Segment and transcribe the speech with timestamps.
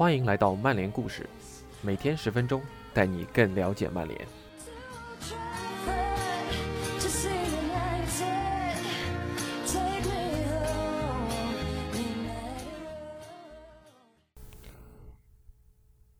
[0.00, 1.28] 欢迎来到曼联故事，
[1.82, 2.62] 每天十分钟，
[2.94, 4.26] 带你更了解曼联。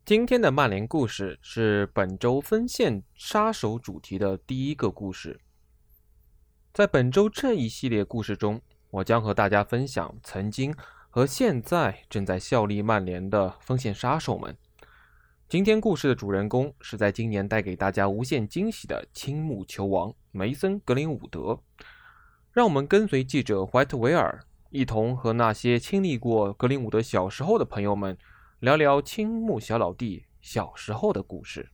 [0.05, 5.39] 今天的曼联故事是本周分线杀手主题的第一个故事。
[6.71, 8.61] 在本周这一系列故事中，
[8.91, 10.71] 我将和大家分享曾经
[11.13, 14.55] 和现在正在效力曼联的锋线杀手们。
[15.49, 21.59] 今天故事的主人公是在今年带给大家无限惊喜的青木球王梅森·格林伍德。
[22.53, 28.17] 让我们跟随记者怀特维尔，一同和那些经历过格林伍德小时候的朋友们。
[28.61, 31.71] 聊聊青木小老弟小时候的故事。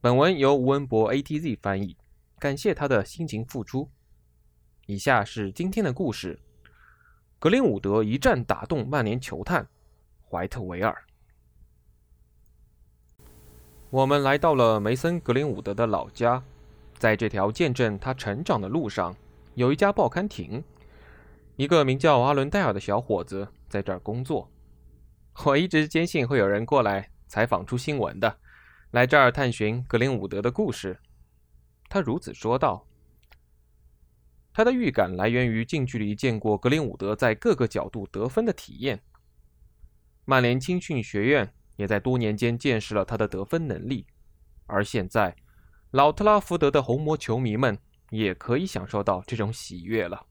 [0.00, 1.96] 本文由吴文博 ATZ 翻译，
[2.40, 3.88] 感谢他的辛勤付出。
[4.86, 6.40] 以下是今天的故事：
[7.44, 9.68] 格林伍德一战打动曼联球探
[10.26, 11.04] 怀特维尔。
[13.90, 16.42] 我们来到了梅森·格林伍德的老家，
[16.96, 19.14] 在这条见证他成长的路上，
[19.56, 20.64] 有一家报刊亭，
[21.56, 24.50] 一个名叫阿伦戴尔的小伙子在这儿工作。
[25.44, 28.38] 我一直坚信会有人过来采访出新闻的，
[28.92, 30.98] 来这儿探寻格林伍德的故事。
[31.90, 32.86] 他如此说道。
[34.54, 39.02] 他的预感来源于近距离见过格林伍德在各个角度得分的体验。
[40.24, 44.06] 曼联青训学院也在多年间见识了他的得分能力，
[44.66, 45.36] 而现在，
[45.90, 47.76] 老特拉福德的红魔球迷们
[48.10, 50.24] 也可以享受到这种喜悦了。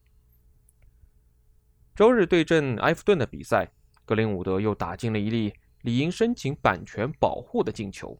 [1.94, 3.70] 周日对阵埃弗顿的比赛。
[4.06, 8.18] 格林伍德又打进了一粒理应申请版权保护的进球。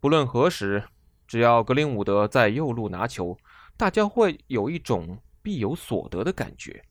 [0.00, 0.82] 不论何时，
[1.26, 3.36] 只要格林伍德在右路拿球，
[3.80, 6.84] 大家会有一种必有所得的感觉。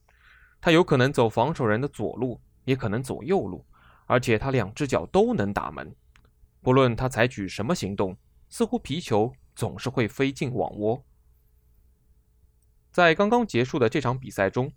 [0.59, 3.63] 他有可能走防守人的左路，也可能走右路，
[4.07, 5.95] 而且他两只脚都能打门。
[6.63, 8.17] 不论他采取什么行动，
[8.49, 11.05] 似乎皮球总是会飞进网窝。
[12.91, 14.73] 在刚刚结束的这场比赛中，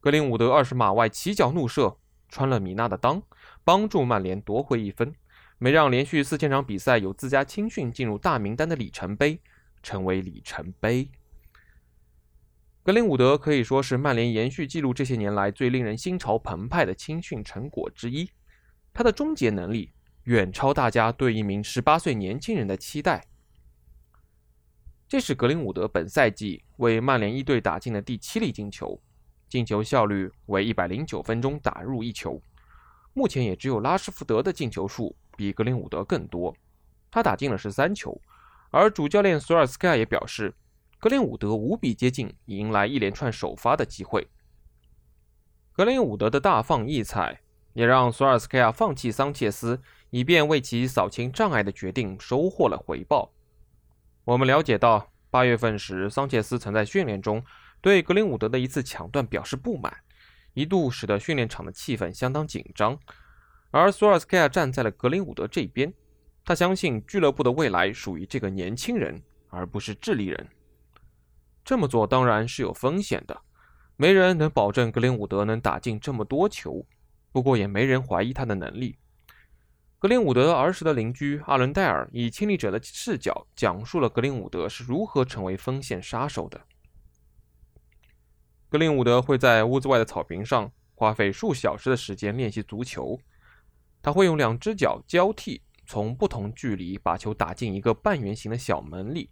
[0.00, 1.96] 格林伍德二十码外起脚怒射。
[2.28, 3.22] 穿了米纳的裆，
[3.64, 5.14] 帮助曼联夺回一分，
[5.56, 9.40] 没让连续四千场比赛有自家青训进入大名单的里程碑
[9.82, 11.08] 成为里程碑。
[12.84, 18.28] 格林伍德可以说是曼联延续记录这些年来最令人心潮澎湃的青训成果之一。
[18.92, 19.90] 他的终结能力
[20.24, 23.24] 远超大家对一名十八岁年轻人的期待。
[25.08, 29.00] 这是格林伍德本赛季为曼联一队打进的第七粒进球。
[29.48, 32.42] 进球效率为一百零九分钟打入一球，
[33.14, 36.54] 目前也只有拉什福德的进球数比格林伍德更多，
[37.10, 38.20] 他打进了十三球。
[38.70, 40.52] 而主教练索尔斯克亚也表示，
[41.04, 44.26] 格林伍德无比接近迎来一连串首发的机会。
[45.70, 47.42] 格林伍德的大放异彩，
[47.74, 49.78] 也让索尔斯克亚放弃桑切斯，
[50.08, 53.30] 以便为其扫清障碍的决定收获了回报。
[54.24, 57.44] 我们了解到，八月份时，桑切斯曾在训练中。
[57.82, 59.94] 对格林伍德的一次抢断表示不满，
[60.54, 62.98] 一度使得训练场的气氛相当紧张。
[63.70, 65.92] 而索尔斯克亚站在了格林伍德这边，
[66.46, 70.48] 他相信俱乐部的未来属于这个年轻人，而不是智利人。
[71.64, 73.40] 这么做当然是有风险的，
[73.96, 76.84] 没人能保证格林伍德能打进这么多球，
[77.32, 78.98] 不过也没人怀疑他的能力。
[79.98, 86.60] 格林伍德儿时的邻居阿伦戴尔以亲历者的视角讲述了格林伍德是如何成为锋线杀手的。
[88.68, 93.18] 格林伍德会在屋子外的草坪上花费数小时的时间练习足球。
[94.02, 99.30] 他会用两只脚交替，从不同距离把球打进一个半圆形的小门里。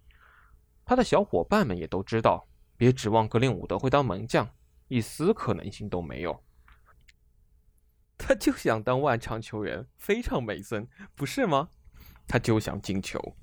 [0.85, 4.49] 他的小伙伴们也都知道，别指望格林伍德会当门将，
[4.87, 6.43] 一丝可能性都没有。
[8.17, 11.69] 他就想当万场球员，非常梅森，不是吗？
[12.27, 13.35] 他就想进球。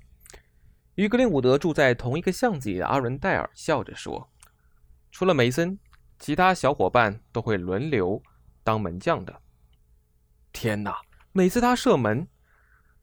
[0.95, 4.31] 与格林伍德住在同一个巷子里的阿伦戴尔笑着说
[5.11, 5.77] ：“除了梅森。”
[6.19, 8.21] 其他小伙伴都会轮流
[8.63, 9.41] 当门将的。
[10.53, 11.01] 天哪！
[11.31, 12.27] 每次他射门，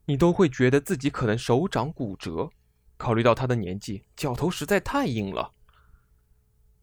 [0.04, 2.48] 你都会觉得自己可能手掌骨折。
[2.98, 5.52] 考虑到他的年纪，脚头实在太硬了。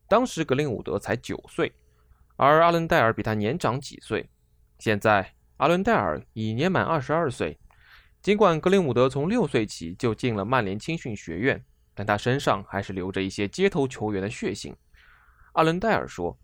[0.08, 1.72] 当时格林伍德才九岁，
[2.38, 4.28] 而阿伦戴尔比他年长几岁。
[4.80, 7.60] 现在阿伦戴尔已年满二十二岁。
[8.22, 11.64] 尽管格林伍德从六岁起就进了曼联青训学院，
[11.94, 14.76] 但他身上还是留着一些街头球员的血性。
[15.54, 16.38] 阿伦戴尔说：“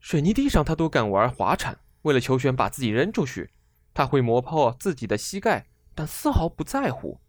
[0.00, 3.50] 水泥地上他都敢玩滑铲，为了球权把自己扔出去。
[3.92, 7.20] 他会磨破自己的膝盖，但丝毫不在乎。”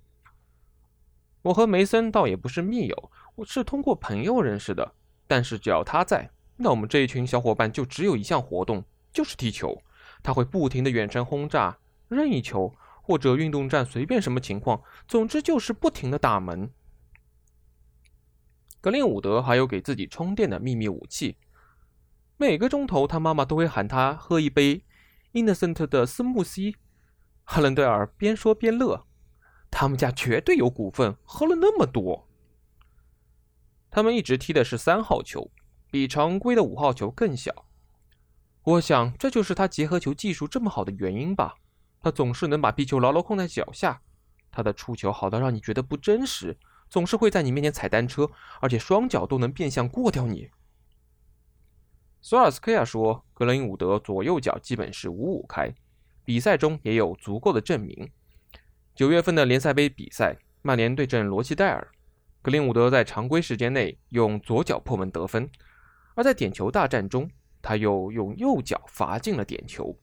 [1.46, 4.96] 我和梅森倒也不是密友，我是通过朋友认识的。
[5.28, 8.84] 但是只要他在，那我们这一群小伙伴就只有一项活动，
[9.14, 9.80] 就是踢球。
[10.24, 11.78] 他会不停的远程轰炸，
[12.08, 16.68] 任意球或者运动战随便什么情况，总之就是不停的打门。
[18.82, 21.38] 格林伍德还有给自己充电的秘密武器，
[22.38, 24.84] 每个钟头他妈妈都会喊他喝一杯
[25.34, 26.78] Innocent 的斯慕西。
[27.44, 29.06] 哈伦戴尔边说边乐，
[29.78, 32.30] 他们家绝对有股份，喝了那么多。
[33.92, 35.52] 他们一直踢的是三号球，
[35.92, 37.66] 比常规的五号球更小。
[38.64, 41.56] 我想这就是他结合球技术这么好的原因吧。
[42.00, 44.02] 他总是能把皮球牢牢控在脚下，
[44.50, 46.58] 他的触球好到让你觉得不真实。
[46.90, 48.32] 总是会在你面前踩单车，
[48.62, 50.52] 而且双脚都能变相过掉你。
[52.22, 55.76] 索尔斯克亚说：“格林伍德左右脚基本是五五开，
[56.24, 58.10] 比赛中也有足够的证明。
[58.96, 61.86] 九月份的联赛杯比赛，曼联对阵罗齐戴尔，
[62.42, 65.50] 格林伍德在常规时间内用左脚破门得分，
[66.16, 67.30] 而在点球大战中，
[67.62, 69.98] 他又用右脚罚进了点球。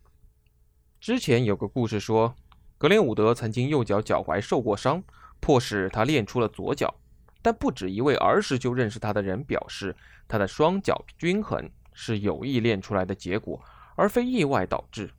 [1.00, 2.34] 之前有个故事说，
[2.76, 5.02] 格林伍德曾经右脚脚踝受过伤。”
[5.42, 6.94] 迫使他练出了左脚，
[7.42, 9.96] 但不止一位儿时就认识他的人表示，
[10.28, 13.60] 他的双脚均衡是有意练出来的结果，
[13.96, 15.10] 而非意外导致。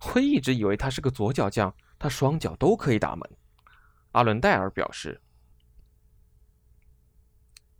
[0.00, 1.70] 我一直以为他是个左脚将，
[2.02, 3.30] 他双脚都可以打门。
[4.10, 5.20] 阿伦戴尔表示，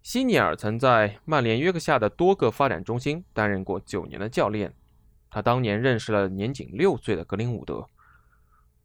[0.01, 4.73] 希尼尔曾在曼联约克夏的多个发展中心担任过九年的教练，
[5.29, 7.85] 他当年认识了年仅六岁的格林伍德。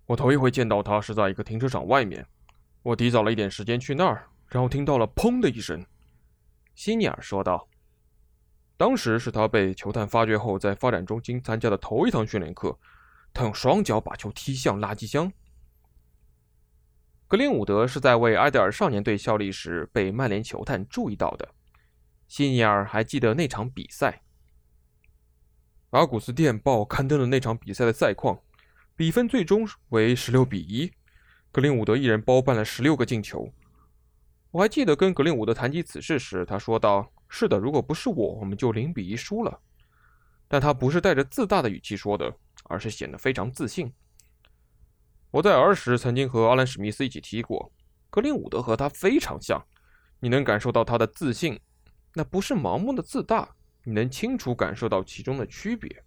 [0.07, 2.25] 我头一回见到他是在一个停车场外面。
[2.81, 5.85] 我提早了一点时间去那儿，然后听到了“砰”的一声。
[6.73, 7.67] 希尼尔说道
[8.75, 12.75] ：“当时是他被球探发掘后，在发展中心参加的头一堂训练课。
[13.37, 15.31] 他用双脚把球踢向垃圾箱。”
[17.29, 21.47] 格林伍德是在为埃德尔少年队效力时被曼联球探注意到的。
[22.27, 24.23] 希尼尔还记得那场比赛。
[25.91, 28.39] 阿古斯电报刊登了那场比赛的赛况，
[28.95, 30.91] 比分最终为十六比一。
[31.51, 33.53] 格林伍德一人包办了十六个进球。
[34.51, 39.59] 我还记得跟格林伍德谈及此事时，他说道：“是的，如果不是我，我们就零比一输了。”
[40.47, 42.33] 但他不是带着自大的语气说的，
[42.67, 43.93] 而是显得非常自信。
[45.31, 47.71] 我在儿时曾经和阿兰·史密斯一起踢过，
[48.09, 49.65] 格林伍德和他非常像，
[50.19, 51.59] 你能感受到他的自信，
[52.13, 56.03] 那不是盲目的自大，你能清楚感受到其中的区别。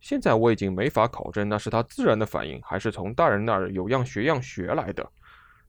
[0.00, 5.12] 现在我已经没法考证那是他自然的反应，还是从大人那儿有样学样学来的。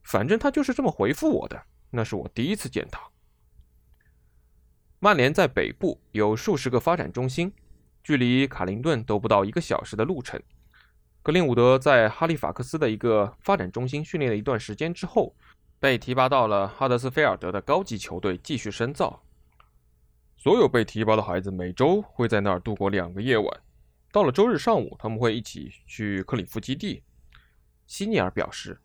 [0.02, 1.64] 反正他就是这么回复我的。
[1.92, 3.00] 那是我第一次见他。
[5.00, 7.54] 曼联在北部有数十个发展中心，
[8.04, 10.42] 距离卡林顿都不到一个小时的路程。
[11.22, 15.34] 格林伍德在哈利法克斯的一个发展中心训练了一段时间之后，
[15.80, 19.24] 被提拔到了哈德斯菲尔德的高级球队继续深造。
[20.36, 23.62] 所有被提拔的孩子每周会在那儿度过两个夜晚。
[24.12, 27.02] 到了周日上午，他们会一起去克里夫基地。
[27.88, 28.78] 希尼尔表示，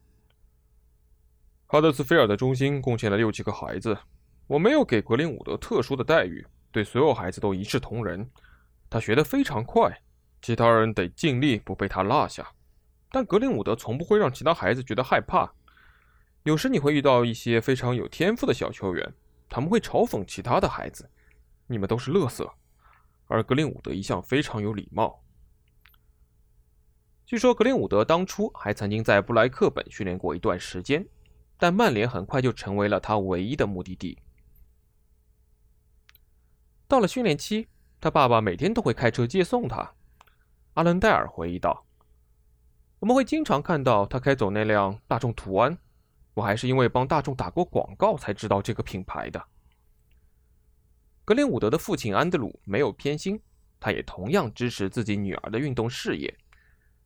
[1.67, 3.99] 哈德斯菲尔德中心贡献了六七个孩子。
[4.47, 8.27] 我没有给格林伍德特殊的待遇，对所有孩子都一视同仁。
[8.91, 10.01] 他学得非常快，
[10.41, 12.53] 其他人得尽力不被他落下。
[13.11, 15.53] 但格林伍德从不会让其他孩子觉得害怕。
[16.45, 19.15] 有时你会遇到一些非常有天赋的小球员，
[19.49, 21.11] 他们会嘲讽其他的孩子
[21.67, 22.51] ：“你们都是乐色。”
[23.27, 25.23] 而格林伍德一向非常有礼貌。
[27.27, 31.07] 据说格林伍德当初还曾经在布莱克本训练过一段时间，
[31.59, 34.19] 但曼联很快就成为了他唯一的目的地。
[36.87, 37.69] 到了训练期，
[38.01, 39.95] 他爸爸每天都会开车接送他。
[40.75, 41.85] 阿伦戴尔回忆道
[43.01, 45.77] ：“我们会经常看到他开走那辆大众途安，
[46.35, 49.45] 我还是因为帮大众打过广告才知道这个品牌的。”
[51.25, 53.39] 格林伍德的父亲安德鲁没有偏心，
[53.81, 56.33] 他也同样支持自己女儿的运动事业。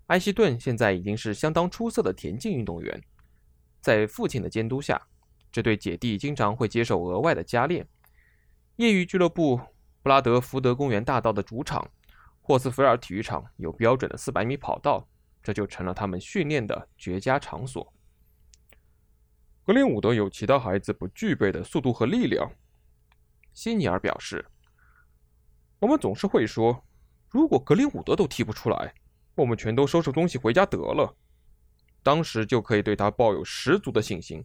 [0.08, 3.02] 埃希顿现在已经是相当出色的田径运动员，
[3.80, 5.00] 在父亲的监督下，
[5.50, 7.88] 这对姐弟经常会接受额外的加练。
[8.76, 9.58] 业余俱乐部
[10.02, 11.88] 布拉德福德公园大道的主场
[12.40, 15.06] 霍斯菲尔体育场有标准的400米跑道，
[15.42, 17.92] 这就成了他们训练的绝佳场所。
[19.64, 22.50] 格林伍德有其他孩子不具备的速度和力量。
[23.54, 24.44] 希尼尔表示
[25.78, 26.84] ：“我们总是会说，
[27.28, 28.92] 如果格林伍德都踢不出来，
[29.36, 31.14] 我们全都收拾东西回家得了。
[32.02, 34.44] 当时就可以对他抱有十足的信心。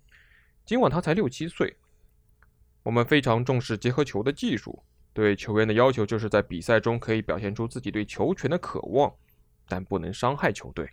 [0.65, 1.75] 尽管他才六七岁，
[2.83, 4.83] 我们非常重视结合球的技术。
[5.17, 9.11] 对球员的要求就是在比赛中可以表现出自己对球权的渴望，
[9.67, 10.87] 但不能伤害球队。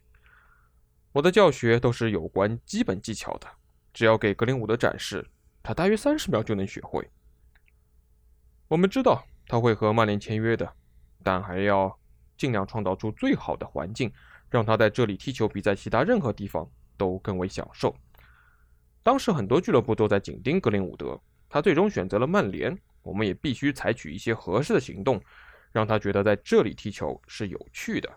[1.12, 3.46] 我的教学都是有关基本技巧的，
[3.92, 5.28] 只要给格林伍德展示，
[5.62, 7.06] 他大约三十秒就能学会。”
[8.66, 10.72] 我们知道他会和曼联签约的，
[11.22, 11.94] 但还要
[12.38, 14.10] 尽量创造出最好的环境，
[14.48, 16.66] 让他在这里踢球比在其他任何地方
[16.96, 17.94] 都更为享受。
[19.02, 21.20] 当时很多俱乐部都在紧盯格林伍德，
[21.54, 22.76] 他最终选择了曼联。
[23.00, 25.22] 我们也必须采取一些合适的行动，
[25.70, 28.12] 让他觉得在这里踢球是有趣的。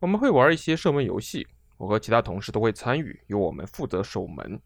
[0.00, 1.46] 我们会玩一些射门游戏，
[1.76, 4.58] 我和其他同事都会参与，由我们负责守门。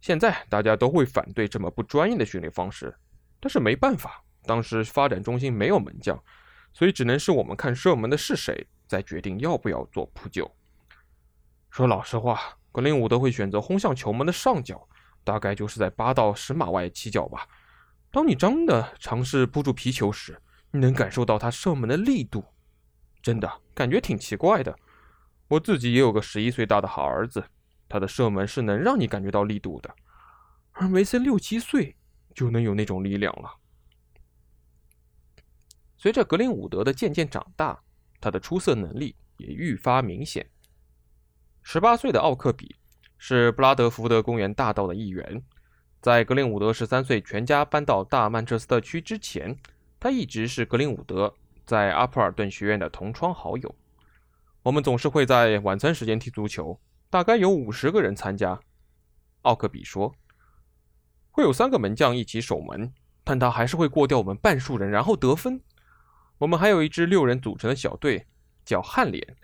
[0.00, 2.94] 现在大家都会反对这么不专业的训练方式，
[3.40, 6.16] 但是没办法，当时发展中心没有门将，
[6.72, 10.48] 所以只能是我们看射门的是谁，再决定要不要做扑救。
[11.70, 14.86] 说老实话，格林伍德会选择轰向球门的上角，
[15.24, 17.48] 大概就是在八到十码外起脚吧。
[18.12, 20.40] 当你真的尝试扑住皮球时，
[20.70, 22.44] 你能感受到他射门的力度，
[23.20, 24.78] 真的感觉挺奇怪的。
[25.48, 27.42] 我自己也有个十一岁大的好儿子。
[27.86, 29.94] 他的射门是能让你感觉到力度的，
[30.72, 31.94] 而梅森六七岁
[32.34, 33.52] 就能有那种力量了。
[35.96, 37.78] 随着格林伍德的渐渐长大，
[38.20, 40.50] 他的出色能力也愈发明显。
[41.62, 42.74] 十八岁的奥克比
[43.18, 45.42] 是布拉德福德公园大道的一员，
[46.00, 49.56] 在格林伍德十三岁全家搬到大曼彻斯特区之前，
[49.98, 53.74] 他一直是格林伍德在阿普尔顿学院的同窗好友。
[54.62, 56.78] 我们总是会在晚餐时间踢足球。
[57.10, 58.58] 大概有五十个人参加，
[59.42, 60.12] 奥克比说，
[61.30, 62.92] 会有三个门将一起守门，
[63.22, 65.60] 但他还是会过掉我们半数人，然后得分。
[66.38, 68.26] 我们还有一支六人组成的小队，
[68.64, 69.36] 叫汉脸，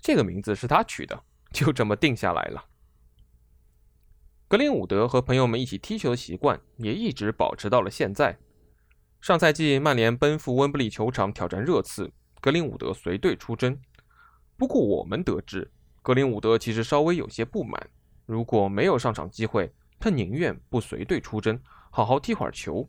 [0.00, 1.20] 这个名字是他取的，
[1.52, 2.64] 就这么定下来了。
[4.50, 8.36] 格林伍德和朋友们一起踢球的习惯也一直保持到了现在。
[9.20, 13.80] 上赛季曼联奔赴温布利球场挑战热刺，格林伍德随队出征。
[14.56, 15.70] 不过我们得知。
[16.02, 17.80] 格林伍德其实稍微有些不满，
[18.26, 21.56] 如果没有上场机会，他宁愿不随队出征，
[21.92, 22.88] 好好踢会儿球。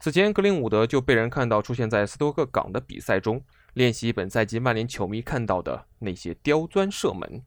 [0.00, 3.40] 此前，格林伍德就被人看到出现在斯托克港的比赛中，
[3.74, 7.44] 练习本赛季曼联球迷看到的那些刁钻射门。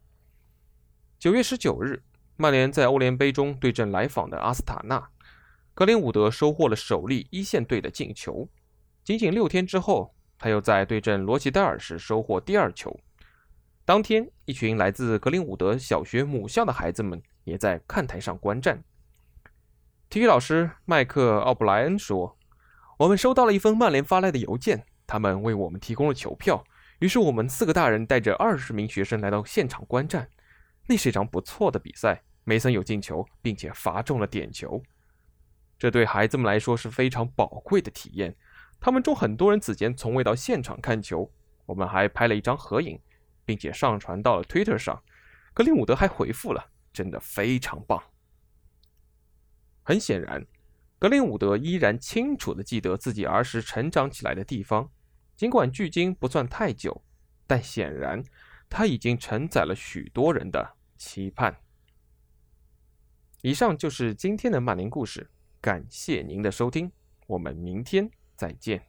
[1.19, 2.01] 九月十九日，
[2.35, 5.09] 曼联在欧联杯中对阵来访的阿斯塔纳，
[5.73, 8.49] 格林伍德收获了首粒一线队的进球。
[9.03, 12.99] 仅仅六天之后，他又在对阵罗齐戴尔时收获第二球。
[13.85, 18.83] 当天，一群来自格林伍德小学母校的孩子们也在看台上观战。
[20.09, 22.37] 体育老师麦克奥布莱恩说
[22.97, 26.63] ：“我们收到了一封曼联发来的邮件，他们为我们提供了球票。
[26.99, 30.29] 于是我们四个大人带着二十名学生来到现场观战。
[30.87, 34.81] 那是一场不错的比赛，梅森有进球，并且罚中了点球。
[35.77, 38.35] 这对孩子们来说是非常宝贵的体验。
[38.79, 41.31] 他们中很多人此前从未到现场看球。
[41.65, 42.99] 我们还拍了一张合影。”
[43.45, 45.03] 并且上传到了 Twitter 上，
[45.53, 48.01] 格林伍德还回复了：“真的非常棒。”
[49.83, 50.47] 很显然，
[50.97, 54.89] 格林伍德依然清楚地记得自己儿时成长起来的地方，
[55.35, 57.03] 尽管距今不算太久，
[57.45, 58.23] 但显然
[58.75, 61.55] 他已经承载了许多人的期盼。
[63.43, 65.29] 以上就是今天的曼联故事，
[65.61, 66.91] 感谢您的收听，
[67.27, 68.83] 我们明天再见。